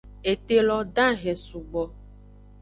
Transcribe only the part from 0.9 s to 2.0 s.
dahen sugbo.